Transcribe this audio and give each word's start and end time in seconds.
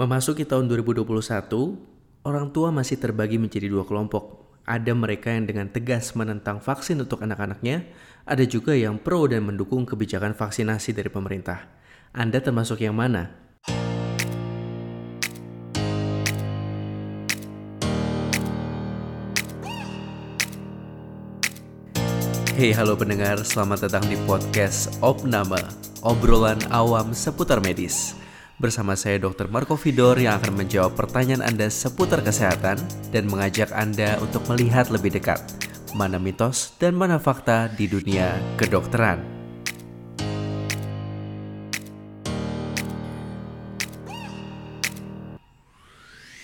Memasuki 0.00 0.48
tahun 0.48 0.64
2021, 0.64 1.04
orang 2.24 2.48
tua 2.56 2.72
masih 2.72 2.96
terbagi 2.96 3.36
menjadi 3.36 3.68
dua 3.68 3.84
kelompok. 3.84 4.48
Ada 4.64 4.96
mereka 4.96 5.28
yang 5.28 5.44
dengan 5.44 5.68
tegas 5.68 6.16
menentang 6.16 6.56
vaksin 6.56 7.04
untuk 7.04 7.20
anak-anaknya, 7.20 7.84
ada 8.24 8.40
juga 8.48 8.72
yang 8.72 8.96
pro 8.96 9.28
dan 9.28 9.44
mendukung 9.44 9.84
kebijakan 9.84 10.32
vaksinasi 10.32 10.96
dari 10.96 11.12
pemerintah. 11.12 11.68
Anda 12.16 12.40
termasuk 12.40 12.80
yang 12.80 12.96
mana? 12.96 13.28
Hey 22.56 22.72
halo 22.72 22.96
pendengar, 22.96 23.44
selamat 23.44 23.84
datang 23.84 24.08
di 24.08 24.16
podcast 24.24 24.96
Opnama, 25.04 25.60
obrolan 26.00 26.56
awam 26.72 27.12
seputar 27.12 27.60
medis. 27.60 28.19
Bersama 28.60 28.92
saya 28.92 29.16
Dr. 29.16 29.48
Marco 29.48 29.72
Vidor 29.72 30.20
yang 30.20 30.36
akan 30.36 30.60
menjawab 30.60 30.92
pertanyaan 30.92 31.40
Anda 31.40 31.72
seputar 31.72 32.20
kesehatan 32.20 32.76
dan 33.08 33.24
mengajak 33.24 33.72
Anda 33.72 34.20
untuk 34.20 34.44
melihat 34.52 34.92
lebih 34.92 35.16
dekat 35.16 35.40
mana 35.96 36.20
mitos 36.20 36.76
dan 36.76 36.92
mana 36.92 37.16
fakta 37.16 37.72
di 37.72 37.88
dunia 37.88 38.36
kedokteran. 38.60 39.24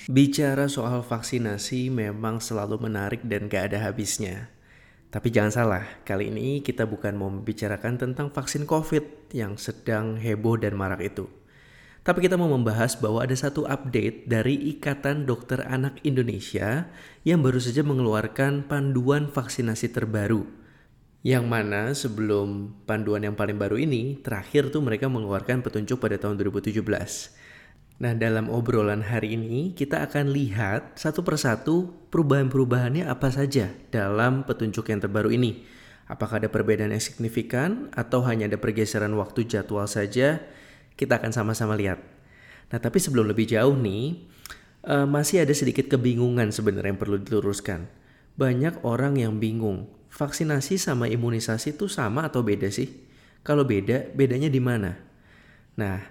Bicara 0.09 0.73
soal 0.73 1.05
vaksinasi 1.05 1.93
memang 1.93 2.41
selalu 2.41 2.81
menarik 2.81 3.29
dan 3.29 3.53
gak 3.53 3.77
ada 3.77 3.93
habisnya. 3.93 4.49
Tapi 5.13 5.29
jangan 5.29 5.53
salah, 5.53 5.85
kali 6.09 6.33
ini 6.33 6.65
kita 6.65 6.89
bukan 6.89 7.13
mau 7.13 7.29
membicarakan 7.29 8.01
tentang 8.01 8.33
vaksin 8.33 8.65
COVID 8.65 9.37
yang 9.37 9.61
sedang 9.61 10.17
heboh 10.17 10.57
dan 10.57 10.73
marak 10.81 11.05
itu. 11.05 11.29
Tapi 12.07 12.23
kita 12.23 12.39
mau 12.39 12.47
membahas 12.47 12.95
bahwa 12.95 13.19
ada 13.19 13.35
satu 13.35 13.67
update 13.67 14.31
dari 14.31 14.55
Ikatan 14.71 15.27
Dokter 15.27 15.67
Anak 15.67 15.99
Indonesia 16.07 16.87
yang 17.27 17.43
baru 17.43 17.59
saja 17.59 17.83
mengeluarkan 17.83 18.71
panduan 18.71 19.27
vaksinasi 19.27 19.91
terbaru. 19.91 20.47
Yang 21.27 21.45
mana 21.51 21.91
sebelum 21.99 22.79
panduan 22.87 23.27
yang 23.27 23.35
paling 23.35 23.59
baru 23.59 23.83
ini, 23.83 24.23
terakhir 24.23 24.71
tuh 24.71 24.87
mereka 24.87 25.11
mengeluarkan 25.11 25.67
petunjuk 25.67 25.99
pada 25.99 26.15
tahun 26.15 26.39
2017. 26.39 26.79
Nah 27.99 28.15
dalam 28.15 28.55
obrolan 28.55 29.03
hari 29.03 29.35
ini 29.35 29.75
kita 29.75 30.07
akan 30.07 30.31
lihat 30.31 31.03
satu 31.03 31.27
persatu 31.27 31.91
perubahan-perubahannya 32.15 33.03
apa 33.03 33.35
saja 33.35 33.75
dalam 33.91 34.47
petunjuk 34.47 34.95
yang 34.95 35.03
terbaru 35.03 35.35
ini. 35.35 35.67
Apakah 36.07 36.39
ada 36.39 36.47
perbedaan 36.47 36.95
yang 36.95 37.03
signifikan 37.03 37.91
atau 37.99 38.23
hanya 38.23 38.47
ada 38.47 38.63
pergeseran 38.63 39.11
waktu 39.19 39.43
jadwal 39.51 39.91
saja? 39.91 40.47
Kita 40.97 41.21
akan 41.21 41.31
sama-sama 41.31 41.77
lihat. 41.77 42.01
Nah, 42.73 42.83
tapi 42.83 42.99
sebelum 42.99 43.31
lebih 43.31 43.47
jauh 43.47 43.77
nih, 43.79 44.27
uh, 44.89 45.07
masih 45.07 45.47
ada 45.47 45.55
sedikit 45.55 45.87
kebingungan 45.87 46.51
sebenarnya 46.51 46.97
yang 46.97 47.01
perlu 47.01 47.21
diluruskan. 47.23 47.87
Banyak 48.35 48.83
orang 48.83 49.17
yang 49.21 49.39
bingung, 49.39 49.87
vaksinasi 50.11 50.81
sama 50.81 51.07
imunisasi 51.07 51.79
itu 51.79 51.87
sama 51.87 52.27
atau 52.27 52.43
beda 52.43 52.69
sih? 52.73 52.91
Kalau 53.47 53.63
beda, 53.63 54.11
bedanya 54.13 54.51
di 54.51 54.59
mana? 54.59 54.99
Nah, 55.79 56.03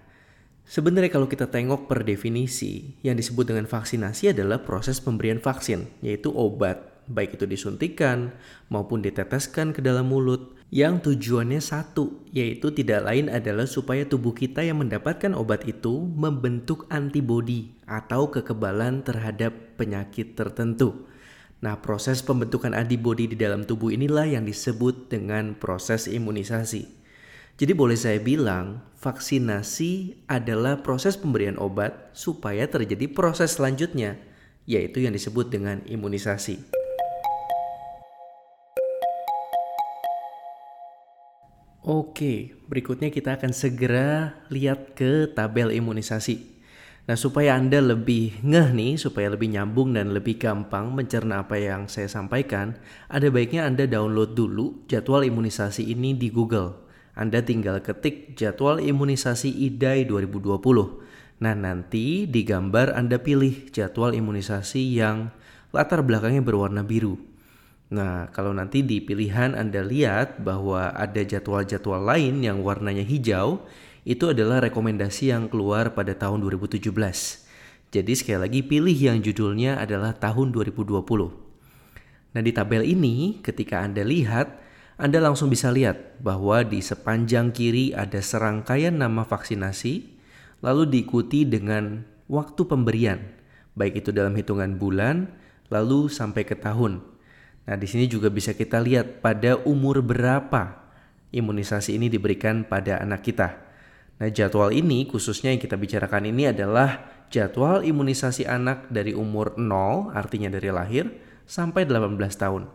sebenarnya 0.64 1.12
kalau 1.12 1.28
kita 1.28 1.52
tengok 1.52 1.92
per 1.92 2.08
definisi, 2.08 2.96
yang 3.04 3.20
disebut 3.20 3.52
dengan 3.52 3.68
vaksinasi 3.68 4.32
adalah 4.32 4.64
proses 4.64 5.04
pemberian 5.04 5.44
vaksin, 5.44 5.92
yaitu 6.00 6.32
obat 6.32 6.95
baik 7.08 7.38
itu 7.38 7.46
disuntikan 7.46 8.34
maupun 8.70 9.02
diteteskan 9.02 9.74
ke 9.74 9.82
dalam 9.82 10.10
mulut, 10.10 10.56
yang 10.74 11.00
tujuannya 11.00 11.62
satu, 11.62 12.26
yaitu 12.34 12.74
tidak 12.74 13.06
lain 13.06 13.30
adalah 13.30 13.70
supaya 13.70 14.04
tubuh 14.04 14.34
kita 14.34 14.66
yang 14.66 14.82
mendapatkan 14.82 15.32
obat 15.38 15.64
itu 15.70 16.10
membentuk 16.18 16.90
antibodi 16.90 17.72
atau 17.86 18.28
kekebalan 18.28 19.06
terhadap 19.06 19.54
penyakit 19.78 20.34
tertentu. 20.34 21.06
Nah, 21.64 21.80
proses 21.80 22.20
pembentukan 22.20 22.76
antibodi 22.76 23.32
di 23.32 23.38
dalam 23.40 23.64
tubuh 23.64 23.94
inilah 23.94 24.28
yang 24.28 24.44
disebut 24.44 25.08
dengan 25.08 25.56
proses 25.56 26.12
imunisasi. 26.12 26.86
Jadi 27.56 27.72
boleh 27.72 27.96
saya 27.96 28.20
bilang, 28.20 28.84
vaksinasi 29.00 30.28
adalah 30.28 30.84
proses 30.84 31.16
pemberian 31.16 31.56
obat 31.56 32.12
supaya 32.12 32.68
terjadi 32.68 33.08
proses 33.08 33.56
selanjutnya, 33.56 34.20
yaitu 34.68 35.08
yang 35.08 35.16
disebut 35.16 35.48
dengan 35.48 35.80
imunisasi. 35.88 36.85
Oke, 41.86 42.58
berikutnya 42.66 43.14
kita 43.14 43.38
akan 43.38 43.54
segera 43.54 44.42
lihat 44.50 44.98
ke 44.98 45.30
tabel 45.30 45.70
imunisasi. 45.70 46.42
Nah, 47.06 47.14
supaya 47.14 47.54
Anda 47.54 47.78
lebih 47.78 48.42
ngeh 48.42 48.74
nih, 48.74 48.98
supaya 48.98 49.30
lebih 49.30 49.54
nyambung 49.54 49.94
dan 49.94 50.10
lebih 50.10 50.42
gampang 50.42 50.90
mencerna 50.90 51.46
apa 51.46 51.62
yang 51.62 51.86
saya 51.86 52.10
sampaikan, 52.10 52.74
ada 53.06 53.30
baiknya 53.30 53.70
Anda 53.70 53.86
download 53.86 54.34
dulu 54.34 54.90
jadwal 54.90 55.30
imunisasi 55.30 55.86
ini 55.86 56.18
di 56.18 56.34
Google. 56.34 56.74
Anda 57.14 57.46
tinggal 57.46 57.86
ketik 57.86 58.34
jadwal 58.34 58.82
imunisasi 58.82 59.54
IDAI 59.54 60.10
2020. 60.10 60.58
Nah, 61.46 61.54
nanti 61.54 62.26
di 62.26 62.42
gambar 62.42 62.98
Anda 62.98 63.22
pilih 63.22 63.70
jadwal 63.70 64.18
imunisasi 64.18 64.82
yang 64.90 65.30
latar 65.70 66.02
belakangnya 66.02 66.42
berwarna 66.42 66.82
biru. 66.82 67.35
Nah, 67.86 68.34
kalau 68.34 68.50
nanti 68.50 68.82
di 68.82 68.98
pilihan 68.98 69.54
Anda 69.54 69.86
lihat 69.86 70.42
bahwa 70.42 70.90
ada 70.98 71.22
jadwal-jadwal 71.22 72.02
lain 72.02 72.42
yang 72.42 72.66
warnanya 72.66 73.06
hijau, 73.06 73.62
itu 74.06 74.34
adalah 74.34 74.62
rekomendasi 74.66 75.30
yang 75.30 75.46
keluar 75.50 75.94
pada 75.94 76.18
tahun 76.18 76.42
2017. 76.42 76.90
Jadi 77.94 78.14
sekali 78.18 78.40
lagi 78.42 78.62
pilih 78.66 78.98
yang 78.98 79.22
judulnya 79.22 79.78
adalah 79.78 80.18
tahun 80.18 80.50
2020. 80.50 81.06
Nah, 82.34 82.42
di 82.42 82.52
tabel 82.52 82.84
ini 82.84 83.40
ketika 83.46 83.86
Anda 83.86 84.02
lihat, 84.02 84.62
Anda 84.98 85.22
langsung 85.22 85.54
bisa 85.54 85.70
lihat 85.70 86.20
bahwa 86.20 86.66
di 86.66 86.82
sepanjang 86.82 87.54
kiri 87.54 87.94
ada 87.94 88.18
serangkaian 88.18 88.98
nama 88.98 89.24
vaksinasi, 89.24 90.10
lalu 90.66 90.90
diikuti 90.90 91.46
dengan 91.46 92.02
waktu 92.26 92.62
pemberian, 92.66 93.22
baik 93.78 94.02
itu 94.02 94.10
dalam 94.10 94.34
hitungan 94.34 94.76
bulan, 94.82 95.30
lalu 95.70 96.10
sampai 96.10 96.44
ke 96.44 96.58
tahun. 96.58 97.15
Nah, 97.66 97.76
di 97.78 97.88
sini 97.90 98.06
juga 98.06 98.30
bisa 98.30 98.54
kita 98.54 98.78
lihat 98.78 99.26
pada 99.26 99.58
umur 99.66 100.06
berapa 100.06 100.86
imunisasi 101.34 101.98
ini 101.98 102.08
diberikan 102.08 102.62
pada 102.64 103.02
anak 103.02 103.26
kita. 103.26 103.58
Nah, 104.22 104.30
jadwal 104.32 104.72
ini 104.72 105.10
khususnya 105.10 105.52
yang 105.52 105.60
kita 105.60 105.76
bicarakan 105.76 106.30
ini 106.30 106.54
adalah 106.54 107.26
jadwal 107.34 107.82
imunisasi 107.82 108.46
anak 108.46 108.88
dari 108.94 109.12
umur 109.12 109.58
0, 109.58 110.14
artinya 110.14 110.48
dari 110.48 110.70
lahir, 110.72 111.10
sampai 111.50 111.84
18 111.84 112.16
tahun. 112.38 112.70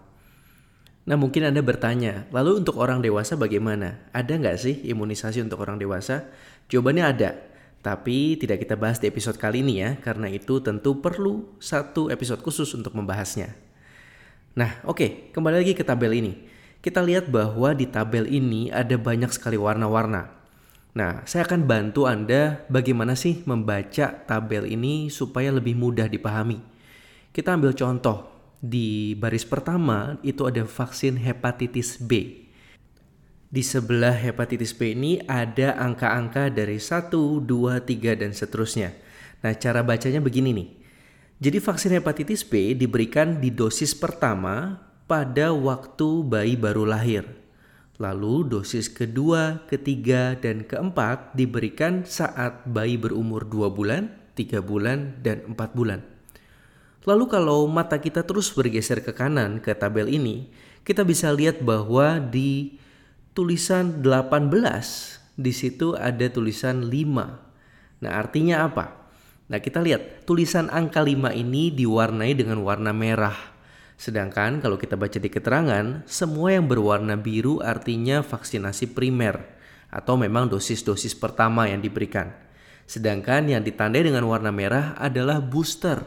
Nah, 1.09 1.17
mungkin 1.17 1.49
Anda 1.49 1.65
bertanya, 1.65 2.29
lalu 2.29 2.61
untuk 2.61 2.77
orang 2.77 3.01
dewasa 3.01 3.39
bagaimana? 3.39 4.05
Ada 4.13 4.37
nggak 4.37 4.59
sih 4.61 4.75
imunisasi 4.91 5.41
untuk 5.41 5.65
orang 5.65 5.81
dewasa? 5.81 6.29
Jawabannya 6.69 7.05
ada, 7.07 7.31
tapi 7.81 8.37
tidak 8.37 8.61
kita 8.61 8.77
bahas 8.77 9.01
di 9.01 9.09
episode 9.09 9.41
kali 9.41 9.65
ini 9.65 9.81
ya, 9.81 9.97
karena 9.97 10.29
itu 10.29 10.61
tentu 10.61 11.01
perlu 11.01 11.57
satu 11.57 12.13
episode 12.13 12.45
khusus 12.45 12.69
untuk 12.77 12.93
membahasnya. 12.93 13.70
Nah, 14.51 14.83
oke, 14.83 14.99
okay, 14.99 15.11
kembali 15.31 15.63
lagi 15.63 15.79
ke 15.79 15.87
tabel 15.87 16.11
ini. 16.19 16.33
Kita 16.83 16.99
lihat 16.99 17.31
bahwa 17.31 17.71
di 17.71 17.87
tabel 17.87 18.27
ini 18.27 18.67
ada 18.75 18.99
banyak 18.99 19.31
sekali 19.31 19.55
warna-warna. 19.55 20.27
Nah, 20.91 21.23
saya 21.23 21.47
akan 21.47 21.71
bantu 21.71 22.11
Anda 22.11 22.67
bagaimana 22.67 23.15
sih 23.15 23.47
membaca 23.47 24.11
tabel 24.27 24.67
ini 24.67 25.07
supaya 25.07 25.55
lebih 25.55 25.79
mudah 25.79 26.11
dipahami. 26.11 26.59
Kita 27.31 27.55
ambil 27.55 27.79
contoh. 27.79 28.27
Di 28.61 29.15
baris 29.17 29.47
pertama 29.47 30.19
itu 30.21 30.45
ada 30.45 30.67
vaksin 30.67 31.15
hepatitis 31.17 31.97
B. 32.03 32.43
Di 33.47 33.63
sebelah 33.63 34.13
hepatitis 34.13 34.75
B 34.75 34.99
ini 34.99 35.23
ada 35.31 35.79
angka-angka 35.79 36.51
dari 36.51 36.83
1, 36.83 37.07
2, 37.47 37.87
3, 37.87 38.19
dan 38.19 38.35
seterusnya. 38.35 38.93
Nah, 39.47 39.55
cara 39.55 39.87
bacanya 39.87 40.19
begini 40.19 40.51
nih. 40.53 40.80
Jadi 41.41 41.57
vaksin 41.57 41.97
hepatitis 41.97 42.45
B 42.45 42.77
diberikan 42.77 43.41
di 43.41 43.49
dosis 43.49 43.97
pertama 43.97 44.77
pada 45.09 45.57
waktu 45.57 46.21
bayi 46.21 46.53
baru 46.53 46.85
lahir. 46.85 47.25
Lalu 47.97 48.45
dosis 48.45 48.93
kedua, 48.93 49.65
ketiga, 49.65 50.37
dan 50.37 50.69
keempat 50.69 51.33
diberikan 51.33 52.05
saat 52.05 52.69
bayi 52.69 53.01
berumur 53.01 53.49
2 53.49 53.73
bulan, 53.73 54.13
3 54.37 54.61
bulan, 54.61 55.17
dan 55.25 55.41
4 55.49 55.57
bulan. 55.73 56.05
Lalu 57.09 57.25
kalau 57.33 57.65
mata 57.73 57.97
kita 57.97 58.21
terus 58.29 58.53
bergeser 58.53 59.01
ke 59.01 59.17
kanan 59.17 59.65
ke 59.65 59.73
tabel 59.73 60.13
ini, 60.13 60.53
kita 60.85 61.09
bisa 61.09 61.33
lihat 61.33 61.65
bahwa 61.65 62.21
di 62.21 62.77
tulisan 63.33 64.05
18 64.05 64.53
di 65.41 65.53
situ 65.57 65.97
ada 65.97 66.29
tulisan 66.29 66.85
5. 66.85 68.05
Nah, 68.05 68.13
artinya 68.13 68.69
apa? 68.69 69.00
Nah 69.51 69.59
kita 69.59 69.83
lihat 69.83 70.23
tulisan 70.31 70.71
angka 70.71 71.03
5 71.03 71.35
ini 71.35 71.75
diwarnai 71.75 72.39
dengan 72.39 72.63
warna 72.63 72.95
merah. 72.95 73.35
Sedangkan 73.99 74.63
kalau 74.63 74.79
kita 74.79 74.95
baca 74.95 75.19
di 75.19 75.27
keterangan, 75.27 76.07
semua 76.07 76.55
yang 76.55 76.71
berwarna 76.71 77.19
biru 77.19 77.59
artinya 77.59 78.23
vaksinasi 78.23 78.95
primer 78.95 79.43
atau 79.91 80.15
memang 80.15 80.47
dosis-dosis 80.47 81.19
pertama 81.19 81.67
yang 81.67 81.83
diberikan. 81.83 82.31
Sedangkan 82.87 83.51
yang 83.51 83.67
ditandai 83.67 84.07
dengan 84.07 84.23
warna 84.31 84.55
merah 84.55 84.95
adalah 84.95 85.43
booster. 85.43 85.99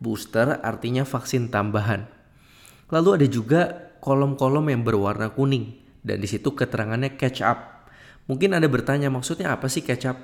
Booster 0.00 0.56
artinya 0.64 1.04
vaksin 1.04 1.52
tambahan. 1.52 2.08
Lalu 2.88 3.08
ada 3.20 3.26
juga 3.28 3.60
kolom-kolom 4.00 4.72
yang 4.72 4.82
berwarna 4.84 5.36
kuning 5.36 5.76
dan 6.00 6.16
di 6.16 6.28
situ 6.28 6.56
keterangannya 6.56 7.20
catch 7.20 7.44
up. 7.44 7.88
Mungkin 8.26 8.56
Anda 8.56 8.72
bertanya 8.72 9.12
maksudnya 9.12 9.52
apa 9.52 9.68
sih 9.68 9.84
catch 9.84 10.06
up? 10.08 10.18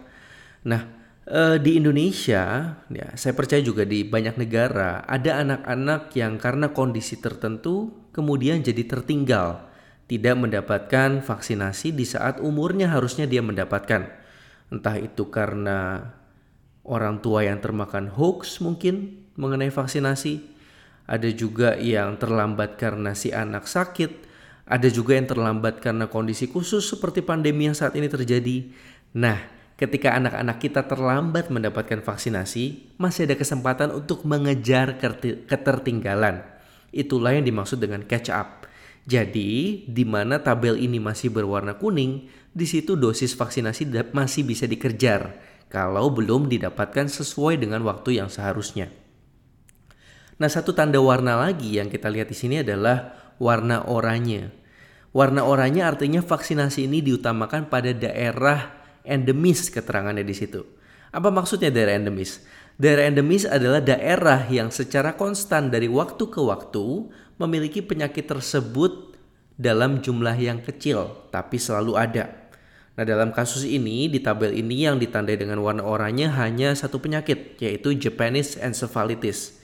Nah, 0.67 1.02
eh, 1.27 1.57
di 1.63 1.79
Indonesia, 1.79 2.77
ya 2.91 3.09
saya 3.15 3.35
percaya 3.37 3.63
juga 3.63 3.83
di 3.83 4.07
banyak 4.07 4.39
negara 4.39 5.07
ada 5.07 5.43
anak-anak 5.43 6.15
yang 6.19 6.39
karena 6.39 6.71
kondisi 6.71 7.19
tertentu 7.19 7.91
kemudian 8.13 8.61
jadi 8.61 8.85
tertinggal, 8.87 9.67
tidak 10.07 10.37
mendapatkan 10.37 11.25
vaksinasi 11.25 11.97
di 11.97 12.05
saat 12.05 12.39
umurnya 12.39 12.93
harusnya 12.93 13.25
dia 13.25 13.41
mendapatkan. 13.41 14.13
Entah 14.73 14.97
itu 14.97 15.29
karena 15.29 16.13
orang 16.85 17.23
tua 17.23 17.47
yang 17.47 17.61
termakan 17.63 18.11
hoax 18.13 18.61
mungkin 18.61 19.25
mengenai 19.37 19.73
vaksinasi. 19.73 20.53
Ada 21.03 21.29
juga 21.35 21.77
yang 21.77 22.15
terlambat 22.17 22.79
karena 22.79 23.13
si 23.13 23.35
anak 23.35 23.67
sakit. 23.67 24.31
Ada 24.65 24.89
juga 24.89 25.19
yang 25.19 25.27
terlambat 25.27 25.83
karena 25.83 26.07
kondisi 26.07 26.47
khusus 26.49 26.87
seperti 26.87 27.21
pandemi 27.21 27.67
yang 27.67 27.77
saat 27.77 27.93
ini 27.99 28.07
terjadi. 28.07 28.71
Nah, 29.19 29.37
ketika 29.83 30.15
anak-anak 30.15 30.63
kita 30.63 30.87
terlambat 30.87 31.51
mendapatkan 31.51 32.07
vaksinasi, 32.07 32.95
masih 33.03 33.27
ada 33.27 33.35
kesempatan 33.35 33.91
untuk 33.91 34.23
mengejar 34.23 34.95
ketertinggalan. 35.51 36.47
Itulah 36.95 37.35
yang 37.35 37.43
dimaksud 37.43 37.83
dengan 37.83 38.07
catch 38.07 38.31
up. 38.31 38.71
Jadi, 39.03 39.83
di 39.91 40.05
mana 40.07 40.39
tabel 40.39 40.79
ini 40.79 41.03
masih 41.03 41.35
berwarna 41.35 41.75
kuning, 41.75 42.31
di 42.55 42.63
situ 42.63 42.95
dosis 42.95 43.35
vaksinasi 43.35 43.91
masih 44.15 44.47
bisa 44.47 44.71
dikejar 44.71 45.35
kalau 45.67 46.15
belum 46.15 46.47
didapatkan 46.47 47.11
sesuai 47.11 47.59
dengan 47.59 47.83
waktu 47.83 48.23
yang 48.23 48.31
seharusnya. 48.31 48.87
Nah, 50.39 50.47
satu 50.47 50.71
tanda 50.79 51.03
warna 51.03 51.43
lagi 51.43 51.83
yang 51.83 51.91
kita 51.91 52.07
lihat 52.07 52.31
di 52.31 52.39
sini 52.39 52.63
adalah 52.63 53.19
warna 53.43 53.83
oranye. 53.91 54.55
Warna 55.11 55.43
oranye 55.43 55.83
artinya 55.83 56.23
vaksinasi 56.23 56.87
ini 56.87 57.03
diutamakan 57.03 57.67
pada 57.67 57.91
daerah 57.91 58.82
endemis 59.07 59.71
keterangannya 59.71 60.27
di 60.27 60.35
situ. 60.35 60.63
Apa 61.13 61.29
maksudnya 61.29 61.69
daerah 61.69 61.99
endemis? 61.99 62.41
Daerah 62.81 63.07
endemis 63.07 63.45
adalah 63.45 63.85
daerah 63.85 64.49
yang 64.49 64.73
secara 64.73 65.13
konstan 65.15 65.69
dari 65.69 65.87
waktu 65.87 66.25
ke 66.25 66.41
waktu 66.41 67.13
memiliki 67.37 67.85
penyakit 67.85 68.25
tersebut 68.25 69.13
dalam 69.61 70.01
jumlah 70.01 70.35
yang 70.41 70.65
kecil, 70.65 71.29
tapi 71.29 71.61
selalu 71.61 72.01
ada. 72.01 72.43
Nah, 72.93 73.05
dalam 73.09 73.33
kasus 73.33 73.65
ini, 73.65 74.09
di 74.09 74.21
tabel 74.21 74.53
ini 74.53 74.85
yang 74.85 75.01
ditandai 75.01 75.37
dengan 75.41 75.61
warna 75.65 75.81
oranye 75.81 76.29
hanya 76.29 76.77
satu 76.77 77.01
penyakit, 77.01 77.57
yaitu 77.57 77.97
Japanese 77.97 78.61
encephalitis. 78.61 79.61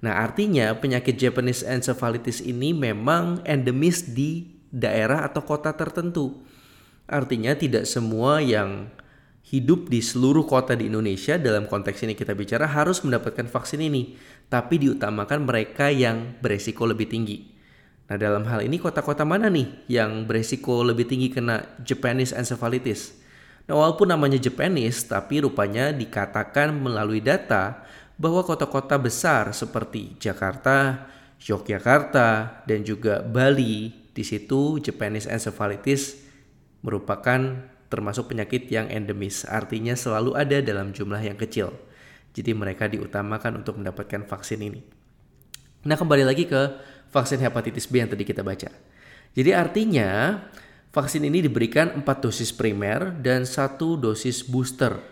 Nah, 0.00 0.22
artinya 0.22 0.70
penyakit 0.78 1.18
Japanese 1.18 1.66
encephalitis 1.66 2.38
ini 2.40 2.70
memang 2.70 3.42
endemis 3.42 4.06
di 4.06 4.54
daerah 4.70 5.26
atau 5.26 5.42
kota 5.42 5.74
tertentu. 5.74 6.46
Artinya 7.10 7.58
tidak 7.58 7.90
semua 7.90 8.38
yang 8.38 8.86
hidup 9.50 9.90
di 9.90 9.98
seluruh 9.98 10.46
kota 10.46 10.78
di 10.78 10.86
Indonesia 10.86 11.34
dalam 11.34 11.66
konteks 11.66 12.06
ini 12.06 12.14
kita 12.14 12.38
bicara 12.38 12.70
harus 12.70 13.02
mendapatkan 13.02 13.50
vaksin 13.50 13.82
ini, 13.82 14.14
tapi 14.46 14.78
diutamakan 14.78 15.42
mereka 15.42 15.90
yang 15.90 16.38
beresiko 16.38 16.86
lebih 16.86 17.10
tinggi. 17.10 17.50
Nah, 18.06 18.14
dalam 18.14 18.46
hal 18.46 18.62
ini 18.62 18.78
kota-kota 18.78 19.26
mana 19.26 19.50
nih 19.50 19.90
yang 19.90 20.22
beresiko 20.22 20.86
lebih 20.86 21.10
tinggi 21.10 21.34
kena 21.34 21.82
Japanese 21.82 22.30
encephalitis? 22.30 23.18
Nah, 23.66 23.74
walaupun 23.74 24.14
namanya 24.14 24.38
Japanese, 24.38 25.02
tapi 25.02 25.42
rupanya 25.42 25.90
dikatakan 25.90 26.70
melalui 26.70 27.18
data 27.18 27.82
bahwa 28.22 28.46
kota-kota 28.46 29.02
besar 29.02 29.50
seperti 29.50 30.14
Jakarta, 30.22 31.10
Yogyakarta, 31.42 32.62
dan 32.70 32.86
juga 32.86 33.18
Bali, 33.18 33.90
di 34.14 34.22
situ 34.22 34.78
Japanese 34.78 35.26
encephalitis 35.26 36.29
merupakan 36.80 37.40
termasuk 37.90 38.30
penyakit 38.30 38.70
yang 38.70 38.86
endemis, 38.86 39.42
artinya 39.44 39.98
selalu 39.98 40.38
ada 40.38 40.62
dalam 40.62 40.94
jumlah 40.94 41.20
yang 41.20 41.36
kecil. 41.36 41.74
Jadi 42.30 42.54
mereka 42.54 42.86
diutamakan 42.86 43.60
untuk 43.60 43.82
mendapatkan 43.82 44.22
vaksin 44.22 44.62
ini. 44.62 44.80
Nah 45.84 45.98
kembali 45.98 46.22
lagi 46.22 46.46
ke 46.46 46.60
vaksin 47.10 47.42
hepatitis 47.42 47.90
B 47.90 47.98
yang 47.98 48.10
tadi 48.10 48.22
kita 48.22 48.46
baca. 48.46 48.70
Jadi 49.34 49.50
artinya 49.50 50.38
vaksin 50.94 51.26
ini 51.26 51.42
diberikan 51.42 51.98
4 51.98 52.06
dosis 52.06 52.54
primer 52.54 53.10
dan 53.18 53.42
satu 53.42 53.98
dosis 53.98 54.46
booster 54.46 55.02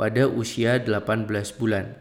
pada 0.00 0.24
usia 0.24 0.80
18 0.80 1.28
bulan. 1.60 1.92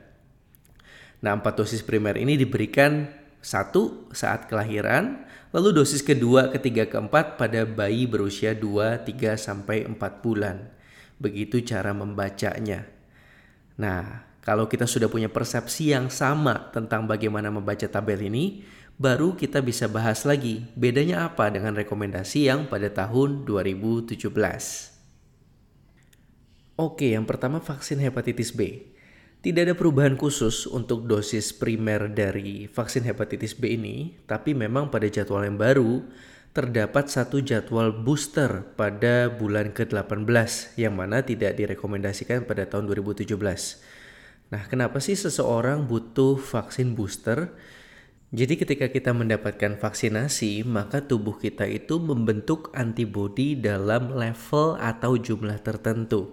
Nah 1.19 1.31
4 1.35 1.43
dosis 1.59 1.83
primer 1.83 2.15
ini 2.15 2.39
diberikan 2.39 3.22
satu 3.43 4.07
saat 4.15 4.47
kelahiran, 4.47 5.27
lalu 5.51 5.75
dosis 5.75 5.99
kedua, 5.99 6.47
ketiga, 6.55 6.87
keempat 6.87 7.35
pada 7.35 7.67
bayi 7.67 8.07
berusia 8.07 8.55
2, 8.55 9.03
3 9.03 9.35
sampai 9.35 9.83
4 9.83 10.23
bulan. 10.23 10.71
Begitu 11.19 11.59
cara 11.67 11.91
membacanya. 11.91 12.87
Nah, 13.75 14.23
kalau 14.39 14.71
kita 14.71 14.87
sudah 14.87 15.11
punya 15.11 15.27
persepsi 15.27 15.91
yang 15.91 16.07
sama 16.07 16.71
tentang 16.71 17.03
bagaimana 17.03 17.51
membaca 17.51 17.83
tabel 17.83 18.31
ini, 18.31 18.63
baru 18.95 19.35
kita 19.35 19.59
bisa 19.59 19.91
bahas 19.91 20.23
lagi 20.23 20.63
bedanya 20.79 21.27
apa 21.27 21.51
dengan 21.51 21.75
rekomendasi 21.75 22.47
yang 22.47 22.71
pada 22.71 22.87
tahun 22.87 23.43
2017. 23.43 24.23
Oke, 26.79 27.11
yang 27.11 27.27
pertama 27.27 27.59
vaksin 27.59 27.99
hepatitis 27.99 28.55
B. 28.55 28.92
Tidak 29.43 29.59
ada 29.59 29.75
perubahan 29.75 30.15
khusus 30.15 30.63
untuk 30.71 31.03
dosis 31.03 31.51
primer 31.51 32.07
dari 32.07 32.71
vaksin 32.71 33.03
hepatitis 33.03 33.51
B 33.51 33.75
ini, 33.75 34.15
tapi 34.23 34.55
memang 34.55 34.87
pada 34.87 35.03
jadwal 35.11 35.43
yang 35.43 35.59
baru 35.59 35.99
terdapat 36.55 37.11
satu 37.11 37.43
jadwal 37.43 37.91
booster 37.91 38.63
pada 38.79 39.27
bulan 39.27 39.75
ke-18 39.75 40.79
yang 40.79 40.95
mana 40.95 41.27
tidak 41.27 41.59
direkomendasikan 41.59 42.47
pada 42.47 42.63
tahun 42.71 42.87
2017. 42.87 43.35
Nah, 44.47 44.63
kenapa 44.71 45.03
sih 45.03 45.19
seseorang 45.19 45.91
butuh 45.91 46.39
vaksin 46.39 46.95
booster? 46.95 47.51
Jadi 48.31 48.55
ketika 48.55 48.87
kita 48.87 49.11
mendapatkan 49.11 49.75
vaksinasi, 49.75 50.63
maka 50.63 51.03
tubuh 51.03 51.35
kita 51.35 51.67
itu 51.67 51.99
membentuk 51.99 52.71
antibodi 52.71 53.59
dalam 53.59 54.07
level 54.15 54.79
atau 54.79 55.19
jumlah 55.19 55.59
tertentu. 55.59 56.31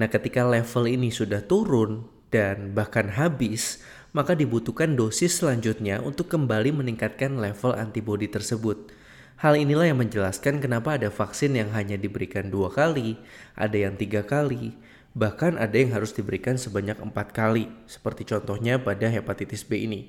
Nah, 0.00 0.08
ketika 0.08 0.48
level 0.48 0.88
ini 0.88 1.12
sudah 1.12 1.44
turun, 1.44 2.19
dan 2.30 2.74
bahkan 2.74 3.10
habis, 3.14 3.82
maka 4.10 4.34
dibutuhkan 4.34 4.98
dosis 4.98 5.38
selanjutnya 5.38 6.02
untuk 6.02 6.30
kembali 6.30 6.74
meningkatkan 6.74 7.38
level 7.38 7.74
antibodi 7.74 8.26
tersebut. 8.26 8.90
Hal 9.38 9.56
inilah 9.56 9.88
yang 9.88 9.98
menjelaskan 10.02 10.60
kenapa 10.60 11.00
ada 11.00 11.08
vaksin 11.08 11.56
yang 11.56 11.72
hanya 11.72 11.96
diberikan 11.96 12.52
dua 12.52 12.68
kali, 12.68 13.16
ada 13.56 13.74
yang 13.74 13.96
tiga 13.96 14.20
kali, 14.26 14.76
bahkan 15.16 15.56
ada 15.56 15.74
yang 15.74 15.96
harus 15.96 16.12
diberikan 16.12 16.60
sebanyak 16.60 16.98
empat 17.00 17.32
kali, 17.32 17.72
seperti 17.88 18.28
contohnya 18.28 18.76
pada 18.76 19.08
hepatitis 19.08 19.64
B 19.64 19.88
ini. 19.88 20.00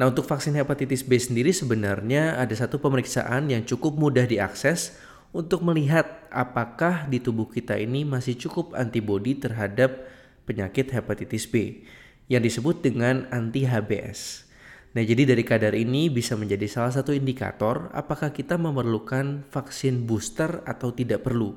Nah 0.00 0.08
untuk 0.08 0.24
vaksin 0.24 0.56
hepatitis 0.56 1.04
B 1.04 1.20
sendiri 1.20 1.52
sebenarnya 1.52 2.40
ada 2.40 2.56
satu 2.56 2.80
pemeriksaan 2.80 3.52
yang 3.52 3.68
cukup 3.68 4.00
mudah 4.00 4.24
diakses 4.24 4.96
untuk 5.36 5.60
melihat 5.60 6.24
apakah 6.32 7.04
di 7.06 7.20
tubuh 7.20 7.44
kita 7.52 7.76
ini 7.76 8.08
masih 8.08 8.40
cukup 8.40 8.72
antibodi 8.72 9.36
terhadap 9.36 10.08
penyakit 10.50 10.90
hepatitis 10.90 11.46
B 11.46 11.86
yang 12.26 12.42
disebut 12.42 12.82
dengan 12.82 13.30
anti-HBS. 13.30 14.50
Nah, 14.90 15.06
jadi 15.06 15.22
dari 15.22 15.46
kadar 15.46 15.70
ini 15.78 16.10
bisa 16.10 16.34
menjadi 16.34 16.66
salah 16.66 16.90
satu 16.90 17.14
indikator 17.14 17.94
apakah 17.94 18.34
kita 18.34 18.58
memerlukan 18.58 19.46
vaksin 19.46 20.02
booster 20.02 20.66
atau 20.66 20.90
tidak 20.90 21.22
perlu. 21.22 21.54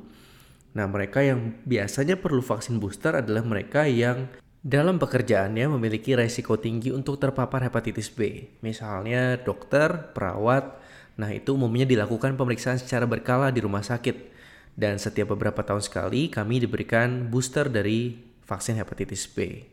Nah, 0.77 0.85
mereka 0.85 1.25
yang 1.25 1.57
biasanya 1.65 2.21
perlu 2.21 2.45
vaksin 2.45 2.77
booster 2.77 3.17
adalah 3.17 3.41
mereka 3.41 3.89
yang 3.89 4.29
dalam 4.61 5.01
pekerjaannya 5.01 5.65
memiliki 5.77 6.13
resiko 6.13 6.61
tinggi 6.61 6.93
untuk 6.93 7.17
terpapar 7.17 7.65
hepatitis 7.65 8.13
B. 8.13 8.47
Misalnya 8.61 9.41
dokter, 9.41 10.13
perawat, 10.13 10.77
nah 11.17 11.29
itu 11.33 11.57
umumnya 11.57 11.89
dilakukan 11.89 12.37
pemeriksaan 12.37 12.77
secara 12.77 13.09
berkala 13.09 13.49
di 13.49 13.65
rumah 13.65 13.81
sakit. 13.81 14.33
Dan 14.73 14.97
setiap 14.97 15.33
beberapa 15.37 15.61
tahun 15.61 15.85
sekali 15.85 16.33
kami 16.33 16.65
diberikan 16.65 17.29
booster 17.29 17.69
dari 17.69 18.32
vaksin 18.53 18.77
hepatitis 18.77 19.25
B. 19.25 19.65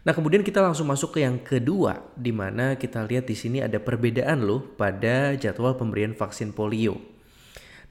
Nah, 0.00 0.16
kemudian 0.16 0.40
kita 0.40 0.64
langsung 0.64 0.88
masuk 0.88 1.18
ke 1.18 1.26
yang 1.26 1.42
kedua, 1.42 2.00
di 2.16 2.32
mana 2.32 2.78
kita 2.78 3.04
lihat 3.04 3.28
di 3.28 3.36
sini 3.36 3.60
ada 3.60 3.76
perbedaan 3.76 4.40
loh 4.46 4.64
pada 4.78 5.36
jadwal 5.36 5.76
pemberian 5.76 6.16
vaksin 6.16 6.56
polio. 6.56 6.96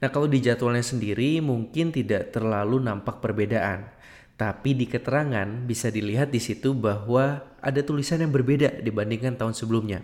Nah, 0.00 0.08
kalau 0.08 0.26
di 0.26 0.42
jadwalnya 0.42 0.82
sendiri 0.82 1.38
mungkin 1.38 1.94
tidak 1.94 2.34
terlalu 2.34 2.82
nampak 2.82 3.22
perbedaan, 3.22 3.92
tapi 4.34 4.72
di 4.72 4.88
keterangan 4.88 5.68
bisa 5.68 5.92
dilihat 5.92 6.32
di 6.32 6.40
situ 6.40 6.72
bahwa 6.72 7.44
ada 7.60 7.80
tulisan 7.84 8.24
yang 8.24 8.32
berbeda 8.32 8.80
dibandingkan 8.80 9.36
tahun 9.36 9.52
sebelumnya. 9.52 10.00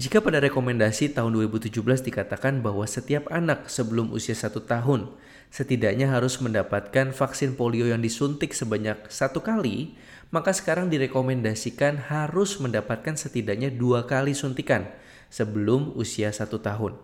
Jika 0.00 0.24
pada 0.24 0.40
rekomendasi 0.40 1.12
tahun 1.12 1.36
2017 1.36 1.84
dikatakan 2.08 2.64
bahwa 2.64 2.88
setiap 2.88 3.28
anak 3.28 3.68
sebelum 3.68 4.08
usia 4.08 4.32
satu 4.32 4.64
tahun 4.64 5.12
setidaknya 5.52 6.08
harus 6.08 6.40
mendapatkan 6.40 7.12
vaksin 7.12 7.60
polio 7.60 7.84
yang 7.84 8.00
disuntik 8.00 8.56
sebanyak 8.56 9.04
satu 9.12 9.44
kali, 9.44 9.92
maka 10.32 10.56
sekarang 10.56 10.88
direkomendasikan 10.88 12.08
harus 12.08 12.56
mendapatkan 12.56 13.20
setidaknya 13.20 13.68
dua 13.68 14.08
kali 14.08 14.32
suntikan 14.32 14.88
sebelum 15.28 15.92
usia 15.92 16.32
satu 16.32 16.56
tahun. 16.56 16.96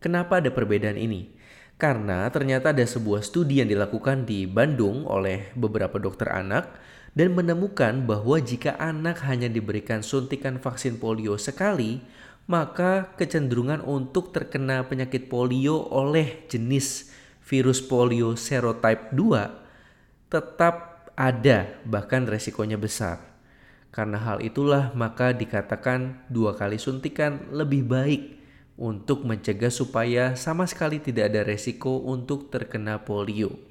Kenapa 0.00 0.40
ada 0.40 0.48
perbedaan 0.48 0.96
ini? 0.96 1.36
Karena 1.76 2.24
ternyata 2.32 2.72
ada 2.72 2.88
sebuah 2.88 3.20
studi 3.20 3.60
yang 3.60 3.68
dilakukan 3.68 4.24
di 4.24 4.48
Bandung 4.48 5.04
oleh 5.04 5.52
beberapa 5.52 6.00
dokter 6.00 6.32
anak 6.32 6.72
dan 7.12 7.36
menemukan 7.36 8.04
bahwa 8.04 8.40
jika 8.40 8.76
anak 8.76 9.24
hanya 9.24 9.48
diberikan 9.48 10.04
suntikan 10.04 10.60
vaksin 10.60 11.00
polio 11.00 11.36
sekali, 11.40 12.00
maka 12.48 13.12
kecenderungan 13.20 13.84
untuk 13.84 14.32
terkena 14.32 14.88
penyakit 14.88 15.28
polio 15.28 15.84
oleh 15.92 16.48
jenis 16.48 17.12
virus 17.44 17.84
polio 17.84 18.36
serotype 18.36 19.12
2 19.12 20.32
tetap 20.32 21.08
ada, 21.16 21.80
bahkan 21.88 22.28
resikonya 22.28 22.76
besar. 22.76 23.18
Karena 23.88 24.20
hal 24.20 24.44
itulah 24.44 24.92
maka 24.92 25.32
dikatakan 25.32 26.28
dua 26.30 26.54
kali 26.54 26.76
suntikan 26.76 27.48
lebih 27.50 27.88
baik 27.88 28.22
untuk 28.78 29.26
mencegah 29.26 29.72
supaya 29.72 30.38
sama 30.38 30.68
sekali 30.70 31.02
tidak 31.02 31.34
ada 31.34 31.42
resiko 31.42 32.04
untuk 32.06 32.52
terkena 32.52 33.02
polio. 33.02 33.67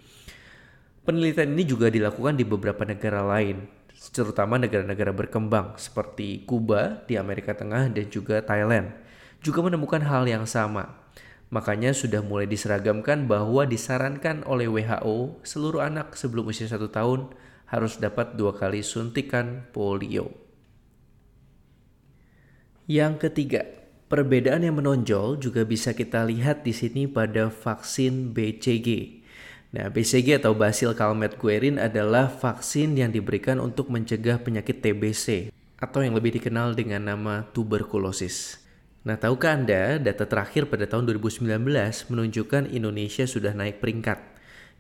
Penelitian 1.08 1.56
ini 1.56 1.64
juga 1.64 1.88
dilakukan 1.88 2.36
di 2.36 2.44
beberapa 2.44 2.84
negara 2.84 3.24
lain, 3.24 3.64
terutama 4.12 4.60
negara-negara 4.60 5.16
berkembang 5.16 5.80
seperti 5.80 6.44
Kuba 6.44 7.08
di 7.08 7.16
Amerika 7.16 7.56
Tengah 7.56 7.88
dan 7.88 8.12
juga 8.12 8.44
Thailand, 8.44 8.92
juga 9.40 9.64
menemukan 9.64 10.04
hal 10.04 10.28
yang 10.28 10.44
sama. 10.44 11.00
Makanya 11.48 11.96
sudah 11.96 12.20
mulai 12.20 12.44
diseragamkan 12.44 13.24
bahwa 13.24 13.64
disarankan 13.64 14.44
oleh 14.44 14.68
WHO 14.68 15.48
seluruh 15.48 15.80
anak 15.80 16.20
sebelum 16.20 16.52
usia 16.52 16.68
satu 16.68 16.92
tahun 16.92 17.32
harus 17.72 18.04
dapat 18.04 18.36
dua 18.36 18.52
kali 18.52 18.84
suntikan 18.84 19.64
polio. 19.72 20.28
Yang 22.84 23.32
ketiga, 23.32 23.64
perbedaan 24.12 24.68
yang 24.68 24.76
menonjol 24.76 25.40
juga 25.40 25.64
bisa 25.64 25.96
kita 25.96 26.28
lihat 26.28 26.68
di 26.68 26.76
sini 26.76 27.08
pada 27.08 27.48
vaksin 27.48 28.36
BCG 28.36 29.17
Nah, 29.68 29.92
BCG 29.92 30.40
atau 30.40 30.56
Basil 30.56 30.96
Calmette 30.96 31.36
Guerin 31.36 31.76
adalah 31.76 32.32
vaksin 32.32 32.96
yang 32.96 33.12
diberikan 33.12 33.60
untuk 33.60 33.92
mencegah 33.92 34.40
penyakit 34.40 34.80
TBC 34.80 35.52
atau 35.76 36.00
yang 36.00 36.16
lebih 36.16 36.40
dikenal 36.40 36.72
dengan 36.72 37.04
nama 37.12 37.44
tuberkulosis. 37.52 38.64
Nah, 39.04 39.20
tahukah 39.20 39.60
Anda 39.60 40.00
data 40.00 40.24
terakhir 40.24 40.72
pada 40.72 40.88
tahun 40.88 41.08
2019 41.12 41.52
menunjukkan 42.08 42.72
Indonesia 42.72 43.28
sudah 43.28 43.52
naik 43.52 43.84
peringkat 43.84 44.20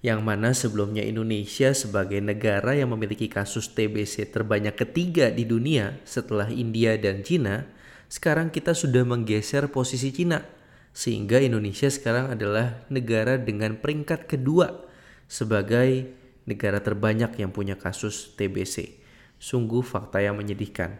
yang 0.06 0.22
mana 0.22 0.54
sebelumnya 0.54 1.02
Indonesia 1.02 1.74
sebagai 1.74 2.22
negara 2.22 2.78
yang 2.78 2.94
memiliki 2.94 3.26
kasus 3.26 3.68
TBC 3.74 4.30
terbanyak 4.30 4.78
ketiga 4.78 5.34
di 5.34 5.44
dunia 5.44 5.98
setelah 6.06 6.54
India 6.54 6.94
dan 7.02 7.26
Cina, 7.26 7.66
sekarang 8.08 8.54
kita 8.54 8.78
sudah 8.78 9.04
menggeser 9.04 9.68
posisi 9.74 10.14
Cina 10.14 10.57
sehingga 10.98 11.38
Indonesia 11.38 11.94
sekarang 11.94 12.34
adalah 12.34 12.82
negara 12.90 13.38
dengan 13.38 13.78
peringkat 13.78 14.26
kedua 14.26 14.90
sebagai 15.30 16.10
negara 16.50 16.82
terbanyak 16.82 17.38
yang 17.38 17.54
punya 17.54 17.78
kasus 17.78 18.34
TBC. 18.34 18.98
Sungguh 19.38 19.86
fakta 19.86 20.26
yang 20.26 20.42
menyedihkan. 20.42 20.98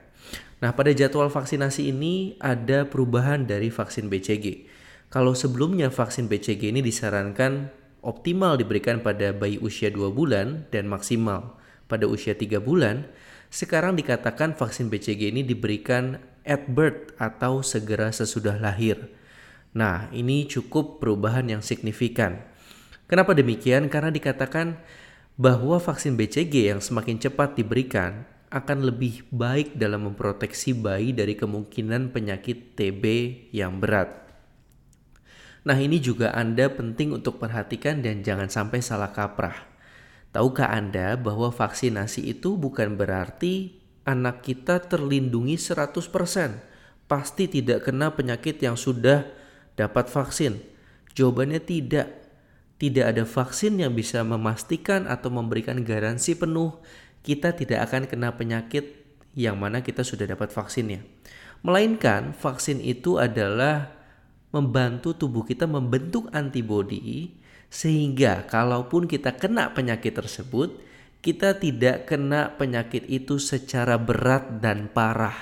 Nah, 0.62 0.78
pada 0.78 0.94
jadwal 0.94 1.34
vaksinasi 1.34 1.90
ini 1.90 2.38
ada 2.38 2.86
perubahan 2.86 3.50
dari 3.50 3.74
vaksin 3.74 4.06
BCG. 4.06 4.70
Kalau 5.10 5.34
sebelumnya 5.34 5.90
vaksin 5.90 6.30
BCG 6.30 6.70
ini 6.70 6.86
disarankan 6.86 7.74
optimal 8.06 8.62
diberikan 8.62 9.02
pada 9.02 9.34
bayi 9.34 9.58
usia 9.58 9.90
2 9.90 10.14
bulan 10.14 10.70
dan 10.70 10.86
maksimal 10.86 11.58
pada 11.90 12.06
usia 12.06 12.38
3 12.38 12.62
bulan, 12.62 13.10
sekarang 13.50 13.98
dikatakan 13.98 14.54
vaksin 14.54 14.94
BCG 14.94 15.34
ini 15.34 15.42
diberikan 15.42 16.22
at 16.46 16.70
birth 16.70 17.18
atau 17.18 17.66
segera 17.66 18.14
sesudah 18.14 18.62
lahir. 18.62 19.18
Nah, 19.78 20.10
ini 20.10 20.50
cukup 20.50 20.98
perubahan 20.98 21.46
yang 21.46 21.62
signifikan. 21.62 22.42
Kenapa 23.06 23.38
demikian? 23.38 23.94
Karena 23.94 24.10
dikatakan 24.10 24.82
bahwa 25.38 25.78
vaksin 25.78 26.18
BCG 26.18 26.74
yang 26.74 26.82
semakin 26.82 27.22
cepat 27.22 27.54
diberikan 27.54 28.26
akan 28.50 28.90
lebih 28.90 29.30
baik 29.30 29.78
dalam 29.78 30.10
memproteksi 30.10 30.74
bayi 30.74 31.14
dari 31.14 31.38
kemungkinan 31.38 32.10
penyakit 32.10 32.74
TB 32.74 33.04
yang 33.54 33.78
berat. 33.78 34.10
Nah, 35.62 35.78
ini 35.78 36.02
juga 36.02 36.34
Anda 36.34 36.74
penting 36.74 37.14
untuk 37.14 37.38
perhatikan 37.38 38.02
dan 38.02 38.26
jangan 38.26 38.50
sampai 38.50 38.82
salah 38.82 39.14
kaprah. 39.14 39.68
Tahukah 40.34 40.74
Anda 40.74 41.14
bahwa 41.22 41.54
vaksinasi 41.54 42.34
itu 42.34 42.58
bukan 42.58 42.98
berarti 42.98 43.78
anak 44.10 44.42
kita 44.42 44.82
terlindungi 44.90 45.60
100%, 45.60 46.02
pasti 47.06 47.46
tidak 47.46 47.86
kena 47.86 48.16
penyakit 48.16 48.58
yang 48.64 48.80
sudah 48.80 49.28
dapat 49.78 50.10
vaksin? 50.10 50.60
Jawabannya 51.14 51.62
tidak. 51.62 52.28
Tidak 52.78 53.02
ada 53.02 53.26
vaksin 53.26 53.82
yang 53.82 53.98
bisa 53.98 54.22
memastikan 54.22 55.10
atau 55.10 55.34
memberikan 55.34 55.82
garansi 55.82 56.38
penuh 56.38 56.78
kita 57.26 57.52
tidak 57.52 57.90
akan 57.90 58.08
kena 58.08 58.32
penyakit 58.38 59.04
yang 59.36 59.60
mana 59.60 59.84
kita 59.84 60.06
sudah 60.06 60.30
dapat 60.30 60.48
vaksinnya. 60.54 61.04
Melainkan 61.66 62.32
vaksin 62.32 62.80
itu 62.80 63.20
adalah 63.20 63.92
membantu 64.56 65.12
tubuh 65.12 65.44
kita 65.44 65.68
membentuk 65.68 66.32
antibodi 66.32 67.36
sehingga 67.68 68.48
kalaupun 68.48 69.12
kita 69.12 69.36
kena 69.36 69.76
penyakit 69.76 70.16
tersebut, 70.16 70.80
kita 71.20 71.60
tidak 71.60 72.08
kena 72.08 72.56
penyakit 72.56 73.04
itu 73.12 73.36
secara 73.42 74.00
berat 74.00 74.64
dan 74.64 74.88
parah. 74.88 75.36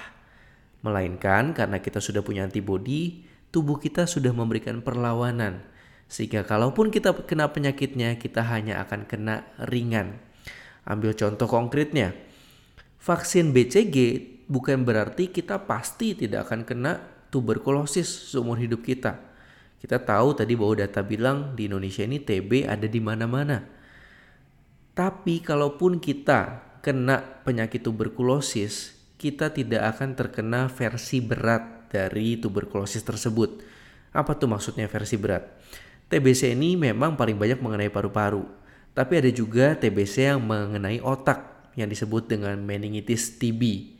Melainkan 0.81 1.53
karena 1.53 1.77
kita 1.77 2.01
sudah 2.01 2.25
punya 2.25 2.49
antibodi, 2.49 3.21
tubuh 3.55 3.79
kita 3.79 4.03
sudah 4.03 4.35
memberikan 4.35 4.83
perlawanan. 4.83 5.63
Sehingga 6.11 6.43
kalaupun 6.43 6.91
kita 6.91 7.15
kena 7.23 7.47
penyakitnya, 7.55 8.19
kita 8.19 8.43
hanya 8.43 8.83
akan 8.83 9.07
kena 9.07 9.47
ringan. 9.71 10.19
Ambil 10.83 11.15
contoh 11.15 11.47
konkretnya. 11.47 12.11
Vaksin 12.99 13.55
BCG 13.55 13.95
bukan 14.51 14.83
berarti 14.83 15.31
kita 15.31 15.63
pasti 15.63 16.19
tidak 16.19 16.51
akan 16.51 16.67
kena 16.67 16.99
tuberkulosis 17.31 18.35
seumur 18.35 18.59
hidup 18.59 18.83
kita. 18.83 19.23
Kita 19.79 20.03
tahu 20.03 20.35
tadi 20.35 20.53
bahwa 20.59 20.75
data 20.75 20.99
bilang 20.99 21.55
di 21.55 21.71
Indonesia 21.71 22.03
ini 22.03 22.19
TB 22.19 22.67
ada 22.67 22.85
di 22.85 22.99
mana-mana. 22.99 23.63
Tapi 24.91 25.39
kalaupun 25.39 26.03
kita 26.03 26.59
kena 26.83 27.23
penyakit 27.43 27.83
tuberkulosis, 27.83 28.95
kita 29.15 29.51
tidak 29.51 29.95
akan 29.95 30.15
terkena 30.15 30.67
versi 30.69 31.19
berat 31.19 31.74
dari 31.95 32.35
tuberkulosis 32.35 33.07
tersebut. 33.07 33.63
Apa 34.11 34.35
tuh 34.35 34.51
maksudnya 34.51 34.91
versi 34.91 35.15
berat? 35.15 35.47
TBC 36.11 36.51
ini 36.51 36.75
memang 36.75 37.15
paling 37.15 37.39
banyak 37.39 37.63
mengenai 37.63 37.87
paru-paru, 37.87 38.43
tapi 38.91 39.23
ada 39.23 39.31
juga 39.31 39.73
TBC 39.73 40.35
yang 40.35 40.43
mengenai 40.43 40.99
otak 40.99 41.71
yang 41.79 41.87
disebut 41.87 42.27
dengan 42.27 42.59
meningitis 42.59 43.39
TB. 43.39 43.95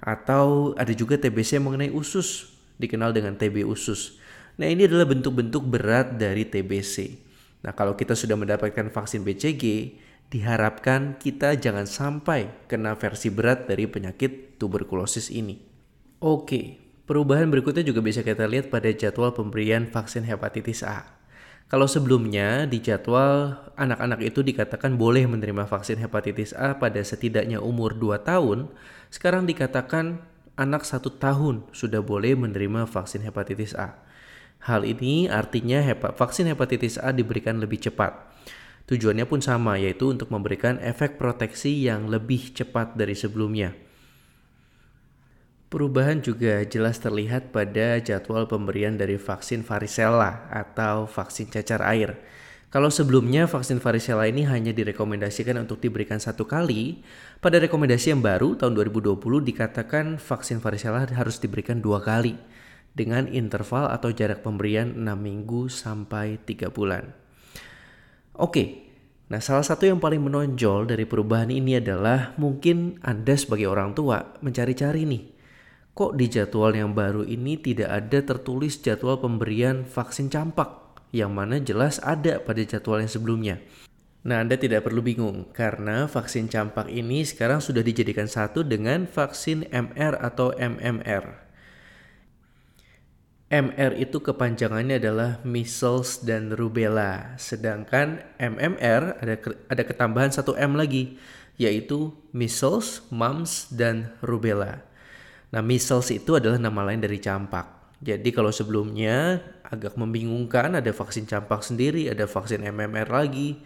Atau 0.00 0.72
ada 0.76 0.92
juga 0.96 1.20
TBC 1.20 1.60
yang 1.60 1.72
mengenai 1.72 1.92
usus, 1.92 2.56
dikenal 2.80 3.12
dengan 3.12 3.36
TB 3.36 3.68
usus. 3.68 4.16
Nah, 4.56 4.68
ini 4.68 4.88
adalah 4.88 5.08
bentuk-bentuk 5.08 5.64
berat 5.64 6.16
dari 6.16 6.48
TBC. 6.48 7.20
Nah, 7.60 7.76
kalau 7.76 7.92
kita 7.96 8.16
sudah 8.16 8.36
mendapatkan 8.40 8.88
vaksin 8.88 9.20
BCG, 9.20 9.64
diharapkan 10.32 11.20
kita 11.20 11.58
jangan 11.58 11.84
sampai 11.84 12.48
kena 12.70 12.96
versi 12.96 13.28
berat 13.28 13.68
dari 13.68 13.84
penyakit 13.84 14.56
tuberkulosis 14.56 15.28
ini. 15.28 15.60
Oke, 16.22 16.89
Perubahan 17.08 17.48
berikutnya 17.48 17.84
juga 17.84 18.00
bisa 18.04 18.20
kita 18.24 18.44
lihat 18.48 18.68
pada 18.68 18.88
jadwal 18.90 19.32
pemberian 19.34 19.88
vaksin 19.88 20.24
hepatitis 20.24 20.82
A. 20.82 21.20
Kalau 21.70 21.86
sebelumnya 21.86 22.66
di 22.66 22.82
jadwal 22.82 23.54
anak-anak 23.78 24.26
itu 24.26 24.42
dikatakan 24.42 24.98
boleh 24.98 25.22
menerima 25.30 25.70
vaksin 25.70 26.02
hepatitis 26.02 26.50
A 26.58 26.74
pada 26.74 26.98
setidaknya 26.98 27.62
umur 27.62 27.94
2 27.94 28.26
tahun, 28.26 28.66
sekarang 29.06 29.46
dikatakan 29.46 30.18
anak 30.58 30.82
satu 30.82 31.14
tahun 31.14 31.62
sudah 31.70 32.02
boleh 32.02 32.34
menerima 32.34 32.90
vaksin 32.90 33.22
hepatitis 33.22 33.78
A. 33.78 34.02
Hal 34.66 34.82
ini 34.82 35.30
artinya 35.30 35.78
hepa, 35.78 36.12
vaksin 36.12 36.50
hepatitis 36.50 36.98
A 36.98 37.14
diberikan 37.14 37.62
lebih 37.62 37.80
cepat. 37.80 38.18
Tujuannya 38.90 39.24
pun 39.24 39.38
sama, 39.38 39.78
yaitu 39.78 40.10
untuk 40.10 40.34
memberikan 40.34 40.76
efek 40.82 41.22
proteksi 41.22 41.86
yang 41.86 42.10
lebih 42.10 42.50
cepat 42.50 42.98
dari 42.98 43.14
sebelumnya. 43.14 43.72
Perubahan 45.70 46.18
juga 46.18 46.66
jelas 46.66 46.98
terlihat 46.98 47.54
pada 47.54 48.02
jadwal 48.02 48.50
pemberian 48.50 48.98
dari 48.98 49.14
vaksin 49.14 49.62
varicella 49.62 50.50
atau 50.50 51.06
vaksin 51.06 51.46
cacar 51.46 51.78
air. 51.86 52.18
Kalau 52.74 52.90
sebelumnya 52.90 53.46
vaksin 53.46 53.78
varicella 53.78 54.26
ini 54.26 54.42
hanya 54.50 54.74
direkomendasikan 54.74 55.54
untuk 55.62 55.78
diberikan 55.78 56.18
satu 56.18 56.42
kali, 56.42 57.06
pada 57.38 57.62
rekomendasi 57.62 58.10
yang 58.10 58.18
baru 58.18 58.58
tahun 58.58 58.74
2020 58.82 59.18
dikatakan 59.22 60.18
vaksin 60.18 60.58
varicella 60.58 61.06
harus 61.06 61.38
diberikan 61.38 61.78
dua 61.78 62.02
kali 62.02 62.34
dengan 62.90 63.30
interval 63.30 63.94
atau 63.94 64.10
jarak 64.10 64.42
pemberian 64.42 64.98
6 64.98 65.06
minggu 65.06 65.70
sampai 65.70 66.42
3 66.42 66.66
bulan. 66.74 67.14
Oke, 68.34 68.90
nah 69.30 69.38
salah 69.38 69.62
satu 69.62 69.86
yang 69.86 70.02
paling 70.02 70.18
menonjol 70.18 70.90
dari 70.90 71.06
perubahan 71.06 71.54
ini 71.54 71.78
adalah 71.78 72.34
mungkin 72.42 72.98
Anda 73.06 73.38
sebagai 73.38 73.70
orang 73.70 73.94
tua 73.94 74.34
mencari-cari 74.42 75.06
nih, 75.06 75.39
kok 76.00 76.16
di 76.16 76.32
jadwal 76.32 76.72
yang 76.72 76.96
baru 76.96 77.28
ini 77.28 77.60
tidak 77.60 77.92
ada 77.92 78.24
tertulis 78.24 78.80
jadwal 78.80 79.20
pemberian 79.20 79.84
vaksin 79.84 80.32
campak? 80.32 80.80
yang 81.10 81.34
mana 81.34 81.58
jelas 81.58 81.98
ada 82.02 82.38
pada 82.38 82.62
jadwal 82.62 83.02
yang 83.02 83.10
sebelumnya. 83.10 83.56
Nah, 84.20 84.44
Anda 84.44 84.60
tidak 84.60 84.84
perlu 84.84 85.00
bingung 85.00 85.48
karena 85.50 86.04
vaksin 86.04 86.46
campak 86.46 86.92
ini 86.92 87.24
sekarang 87.24 87.64
sudah 87.64 87.80
dijadikan 87.80 88.28
satu 88.28 88.60
dengan 88.60 89.08
vaksin 89.08 89.64
MR 89.72 90.20
atau 90.20 90.52
MMR. 90.54 91.48
MR 93.50 93.98
itu 93.98 94.22
kepanjangannya 94.22 95.02
adalah 95.02 95.42
measles 95.42 96.22
dan 96.22 96.54
rubella, 96.54 97.34
sedangkan 97.34 98.22
MMR 98.38 99.18
ada 99.18 99.34
ada 99.66 99.82
ketambahan 99.82 100.30
satu 100.30 100.54
M 100.54 100.78
lagi, 100.78 101.18
yaitu 101.58 102.14
measles, 102.30 103.02
mumps 103.10 103.66
dan 103.74 104.14
rubella. 104.22 104.86
Nah, 105.50 105.62
measles 105.66 106.14
itu 106.14 106.38
adalah 106.38 106.62
nama 106.62 106.86
lain 106.86 107.02
dari 107.02 107.18
campak. 107.18 107.98
Jadi 108.00 108.32
kalau 108.32 108.48
sebelumnya 108.48 109.42
agak 109.66 109.98
membingungkan 109.98 110.78
ada 110.78 110.88
vaksin 110.94 111.28
campak 111.28 111.60
sendiri, 111.60 112.08
ada 112.08 112.24
vaksin 112.24 112.64
MMR 112.64 113.12
lagi. 113.12 113.60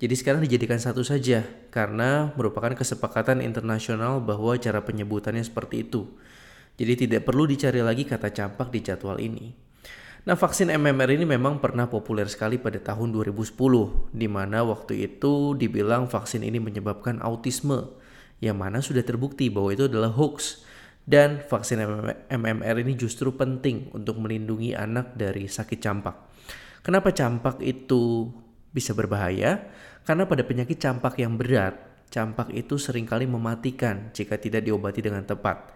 Jadi 0.00 0.14
sekarang 0.16 0.40
dijadikan 0.46 0.80
satu 0.80 1.04
saja 1.04 1.44
karena 1.68 2.32
merupakan 2.38 2.72
kesepakatan 2.72 3.44
internasional 3.44 4.22
bahwa 4.22 4.56
cara 4.56 4.80
penyebutannya 4.80 5.44
seperti 5.44 5.90
itu. 5.90 6.08
Jadi 6.80 7.04
tidak 7.04 7.28
perlu 7.28 7.44
dicari 7.44 7.84
lagi 7.84 8.08
kata 8.08 8.32
campak 8.32 8.72
di 8.72 8.80
jadwal 8.80 9.20
ini. 9.20 9.52
Nah, 10.24 10.36
vaksin 10.36 10.68
MMR 10.68 11.16
ini 11.16 11.24
memang 11.24 11.60
pernah 11.60 11.88
populer 11.88 12.28
sekali 12.28 12.60
pada 12.60 12.76
tahun 12.76 13.12
2010, 13.12 13.56
di 14.12 14.28
mana 14.28 14.60
waktu 14.64 15.08
itu 15.08 15.56
dibilang 15.56 16.08
vaksin 16.08 16.44
ini 16.44 16.60
menyebabkan 16.60 17.24
autisme, 17.24 17.88
yang 18.40 18.60
mana 18.60 18.84
sudah 18.84 19.00
terbukti 19.00 19.48
bahwa 19.48 19.72
itu 19.72 19.88
adalah 19.88 20.12
hoax 20.12 20.64
dan 21.10 21.42
vaksin 21.42 21.82
MMR 22.30 22.76
ini 22.86 22.94
justru 22.94 23.34
penting 23.34 23.90
untuk 23.90 24.22
melindungi 24.22 24.78
anak 24.78 25.18
dari 25.18 25.50
sakit 25.50 25.78
campak. 25.82 26.14
Kenapa 26.86 27.10
campak 27.10 27.58
itu 27.66 28.30
bisa 28.70 28.94
berbahaya? 28.94 29.58
Karena 30.06 30.30
pada 30.30 30.46
penyakit 30.46 30.78
campak 30.78 31.18
yang 31.18 31.34
berat, 31.34 32.06
campak 32.14 32.54
itu 32.54 32.78
sering 32.78 33.10
kali 33.10 33.26
mematikan 33.26 34.14
jika 34.14 34.38
tidak 34.38 34.62
diobati 34.62 35.02
dengan 35.02 35.26
tepat. 35.26 35.74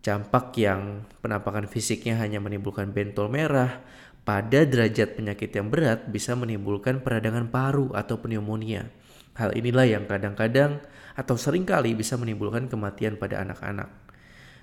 Campak 0.00 0.54
yang 0.56 1.02
penampakan 1.18 1.66
fisiknya 1.66 2.16
hanya 2.22 2.38
menimbulkan 2.38 2.94
bentol 2.94 3.26
merah, 3.26 3.82
pada 4.22 4.62
derajat 4.62 5.18
penyakit 5.18 5.50
yang 5.50 5.66
berat 5.66 6.06
bisa 6.06 6.38
menimbulkan 6.38 7.02
peradangan 7.02 7.50
paru 7.50 7.90
atau 7.90 8.22
pneumonia. 8.22 8.86
Hal 9.34 9.50
inilah 9.58 9.98
yang 9.98 10.04
kadang-kadang 10.06 10.78
atau 11.18 11.34
sering 11.34 11.66
kali 11.66 11.98
bisa 11.98 12.14
menimbulkan 12.14 12.70
kematian 12.70 13.18
pada 13.18 13.42
anak-anak. 13.42 14.09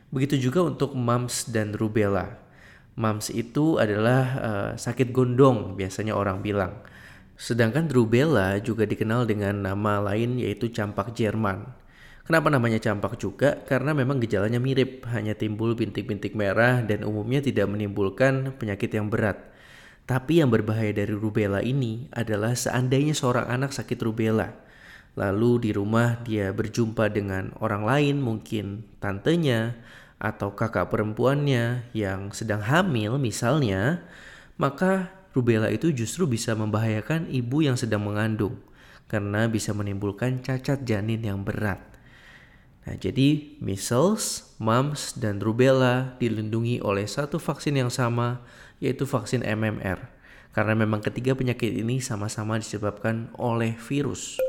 Begitu 0.07 0.49
juga 0.49 0.63
untuk 0.63 0.95
mumps 0.95 1.51
dan 1.51 1.75
rubella. 1.75 2.39
Mumps 2.97 3.29
itu 3.29 3.77
adalah 3.77 4.23
uh, 4.39 4.71
sakit 4.73 5.11
gondong 5.11 5.75
biasanya 5.75 6.15
orang 6.15 6.41
bilang. 6.41 6.79
Sedangkan 7.37 7.85
rubella 7.91 8.57
juga 8.57 8.89
dikenal 8.89 9.29
dengan 9.29 9.61
nama 9.61 10.01
lain 10.01 10.41
yaitu 10.41 10.73
campak 10.73 11.13
Jerman. 11.13 11.69
Kenapa 12.27 12.51
namanya 12.51 12.75
campak 12.83 13.15
juga? 13.15 13.63
Karena 13.63 13.95
memang 13.95 14.19
gejalanya 14.19 14.59
mirip, 14.59 15.07
hanya 15.07 15.31
timbul 15.31 15.79
bintik-bintik 15.79 16.35
merah 16.35 16.83
dan 16.83 17.07
umumnya 17.07 17.39
tidak 17.39 17.71
menimbulkan 17.71 18.51
penyakit 18.59 18.91
yang 18.91 19.07
berat. 19.07 19.39
Tapi 20.03 20.43
yang 20.43 20.51
berbahaya 20.51 20.91
dari 20.91 21.15
rubella 21.15 21.63
ini 21.63 22.11
adalah 22.11 22.51
seandainya 22.51 23.15
seorang 23.15 23.47
anak 23.47 23.71
sakit 23.71 23.99
rubella, 24.03 24.59
lalu 25.17 25.67
di 25.67 25.71
rumah 25.73 26.21
dia 26.21 26.53
berjumpa 26.53 27.09
dengan 27.09 27.49
orang 27.57 27.83
lain, 27.83 28.15
mungkin 28.21 28.85
tantenya 29.01 29.73
atau 30.21 30.53
kakak 30.53 30.93
perempuannya 30.93 31.89
yang 31.97 32.29
sedang 32.29 32.61
hamil 32.61 33.17
misalnya, 33.17 34.05
maka 34.61 35.09
rubella 35.33 35.73
itu 35.73 35.89
justru 35.89 36.29
bisa 36.29 36.53
membahayakan 36.53 37.33
ibu 37.33 37.65
yang 37.65 37.73
sedang 37.73 38.05
mengandung 38.05 38.61
karena 39.09 39.49
bisa 39.49 39.73
menimbulkan 39.73 40.45
cacat 40.45 40.85
janin 40.85 41.25
yang 41.25 41.41
berat. 41.41 41.81
Nah, 42.85 42.95
jadi 42.95 43.57
measles, 43.59 44.55
mumps, 44.61 45.17
dan 45.17 45.43
rubella 45.43 46.15
dilindungi 46.23 46.79
oleh 46.79 47.03
satu 47.03 47.35
vaksin 47.35 47.75
yang 47.75 47.91
sama, 47.91 48.39
yaitu 48.79 49.03
vaksin 49.03 49.43
MMR. 49.43 49.99
Karena 50.55 50.73
memang 50.73 51.03
ketiga 51.03 51.35
penyakit 51.35 51.75
ini 51.75 51.99
sama-sama 51.99 52.55
disebabkan 52.55 53.27
oleh 53.35 53.75
virus. 53.75 54.39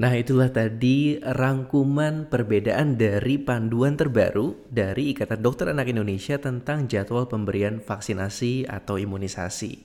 Nah, 0.00 0.16
itulah 0.16 0.48
tadi 0.48 1.20
rangkuman 1.20 2.32
perbedaan 2.32 2.96
dari 2.96 3.36
panduan 3.36 4.00
terbaru 4.00 4.56
dari 4.72 5.12
Ikatan 5.12 5.44
Dokter 5.44 5.68
Anak 5.68 5.92
Indonesia 5.92 6.40
tentang 6.40 6.88
jadwal 6.88 7.28
pemberian 7.28 7.84
vaksinasi 7.84 8.64
atau 8.64 8.96
imunisasi. 8.96 9.76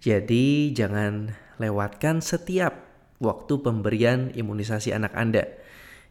Jadi, 0.00 0.72
jangan 0.72 1.36
lewatkan 1.60 2.24
setiap 2.24 2.80
waktu 3.20 3.60
pemberian 3.60 4.32
imunisasi 4.32 4.96
anak 4.96 5.12
Anda. 5.12 5.44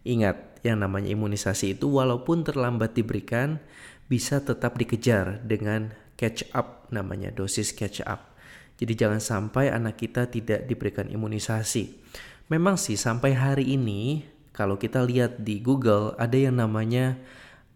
Ingat, 0.06 0.62
yang 0.62 0.86
namanya 0.86 1.10
imunisasi 1.10 1.82
itu 1.82 1.98
walaupun 1.98 2.46
terlambat 2.46 2.94
diberikan 2.94 3.58
bisa 4.06 4.46
tetap 4.46 4.78
dikejar 4.78 5.42
dengan 5.42 5.98
catch 6.14 6.46
up 6.54 6.86
namanya 6.94 7.34
dosis 7.34 7.74
catch 7.74 8.06
up. 8.06 8.38
Jadi 8.78 8.94
jangan 8.98 9.22
sampai 9.22 9.74
anak 9.74 9.98
kita 9.98 10.30
tidak 10.30 10.70
diberikan 10.70 11.10
imunisasi. 11.10 12.02
Memang 12.52 12.76
sih 12.76 13.00
sampai 13.00 13.32
hari 13.32 13.80
ini 13.80 14.28
kalau 14.52 14.76
kita 14.76 15.00
lihat 15.08 15.40
di 15.40 15.64
Google 15.64 16.12
ada 16.20 16.36
yang 16.36 16.60
namanya 16.60 17.16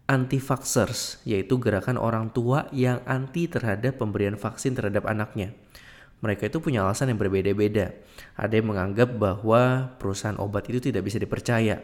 anti-vaxxers, 0.04 1.24
yaitu 1.24 1.56
gerakan 1.56 1.96
orang 1.96 2.28
tua 2.28 2.68
yang 2.76 3.00
anti 3.08 3.48
terhadap 3.48 3.96
pemberian 3.96 4.36
vaksin 4.36 4.76
terhadap 4.76 5.08
anaknya. 5.08 5.56
Mereka 6.20 6.52
itu 6.52 6.60
punya 6.60 6.84
alasan 6.84 7.08
yang 7.08 7.16
berbeda-beda. 7.16 7.96
Ada 8.36 8.60
yang 8.60 8.68
menganggap 8.68 9.16
bahwa 9.16 9.96
perusahaan 9.96 10.36
obat 10.36 10.68
itu 10.68 10.92
tidak 10.92 11.08
bisa 11.08 11.16
dipercaya. 11.16 11.80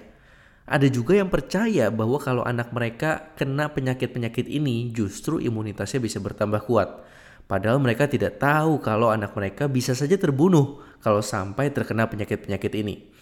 Ada 0.68 0.92
juga 0.92 1.16
yang 1.16 1.32
percaya 1.32 1.88
bahwa 1.88 2.20
kalau 2.20 2.44
anak 2.44 2.76
mereka 2.76 3.32
kena 3.40 3.72
penyakit-penyakit 3.72 4.44
ini, 4.52 4.92
justru 4.92 5.40
imunitasnya 5.40 5.96
bisa 5.96 6.20
bertambah 6.20 6.60
kuat. 6.68 7.08
Padahal 7.46 7.78
mereka 7.82 8.08
tidak 8.08 8.40
tahu 8.40 8.80
kalau 8.80 9.12
anak 9.12 9.36
mereka 9.36 9.68
bisa 9.68 9.92
saja 9.92 10.16
terbunuh 10.16 10.80
kalau 11.04 11.20
sampai 11.20 11.68
terkena 11.68 12.08
penyakit-penyakit 12.08 12.72
ini. 12.80 13.12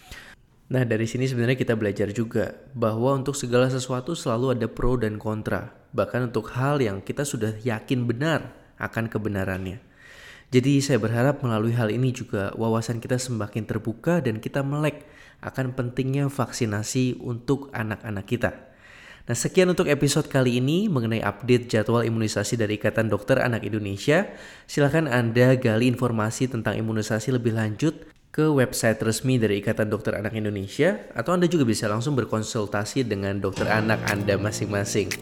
Nah, 0.71 0.87
dari 0.87 1.03
sini 1.03 1.27
sebenarnya 1.27 1.59
kita 1.59 1.75
belajar 1.75 2.15
juga 2.15 2.55
bahwa 2.79 3.19
untuk 3.19 3.35
segala 3.35 3.67
sesuatu 3.67 4.15
selalu 4.15 4.55
ada 4.55 4.67
pro 4.71 4.95
dan 4.95 5.19
kontra, 5.19 5.75
bahkan 5.91 6.31
untuk 6.31 6.47
hal 6.55 6.79
yang 6.79 7.03
kita 7.03 7.27
sudah 7.27 7.59
yakin 7.59 8.07
benar 8.07 8.55
akan 8.79 9.11
kebenarannya. 9.11 9.83
Jadi 10.51 10.79
saya 10.79 11.03
berharap 11.03 11.43
melalui 11.43 11.75
hal 11.75 11.91
ini 11.91 12.15
juga 12.15 12.55
wawasan 12.55 13.03
kita 13.03 13.19
semakin 13.19 13.67
terbuka 13.67 14.23
dan 14.23 14.39
kita 14.39 14.63
melek 14.63 15.07
akan 15.43 15.75
pentingnya 15.75 16.31
vaksinasi 16.31 17.19
untuk 17.19 17.75
anak-anak 17.75 18.27
kita. 18.31 18.70
Nah 19.31 19.39
sekian 19.39 19.71
untuk 19.71 19.87
episode 19.87 20.27
kali 20.27 20.59
ini 20.59 20.91
mengenai 20.91 21.23
update 21.23 21.71
jadwal 21.71 22.03
imunisasi 22.03 22.59
dari 22.59 22.83
Ikatan 22.83 23.07
Dokter 23.07 23.39
Anak 23.39 23.63
Indonesia. 23.63 24.27
Silahkan 24.67 25.07
Anda 25.07 25.55
gali 25.55 25.87
informasi 25.87 26.51
tentang 26.51 26.75
imunisasi 26.75 27.39
lebih 27.39 27.55
lanjut 27.55 28.11
ke 28.35 28.51
website 28.51 28.99
resmi 28.99 29.39
dari 29.39 29.63
Ikatan 29.63 29.87
Dokter 29.87 30.19
Anak 30.19 30.35
Indonesia 30.35 30.99
atau 31.15 31.39
Anda 31.39 31.47
juga 31.47 31.63
bisa 31.63 31.87
langsung 31.87 32.19
berkonsultasi 32.19 33.07
dengan 33.07 33.39
dokter 33.39 33.71
anak 33.71 34.03
Anda 34.11 34.35
masing-masing. 34.35 35.15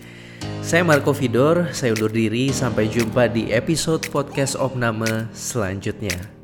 Saya 0.65 0.89
Marco 0.89 1.13
Vidor, 1.13 1.77
saya 1.77 1.93
undur 1.93 2.09
diri, 2.09 2.49
sampai 2.49 2.89
jumpa 2.89 3.29
di 3.29 3.53
episode 3.53 4.09
podcast 4.09 4.57
Opname 4.57 5.29
selanjutnya. 5.37 6.38